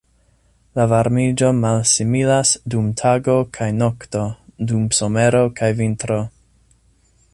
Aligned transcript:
La 0.77 0.85
varmigo 0.93 1.49
malsimilas 1.57 2.53
dum 2.75 2.87
tago 3.01 3.35
kaj 3.59 3.67
nokto, 3.83 4.25
dum 4.73 4.89
somero 5.01 5.45
kaj 5.61 5.71
vintro. 5.83 6.19